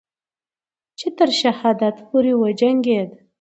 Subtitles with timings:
[0.99, 3.09] چې تر شهادت پورې وجنگید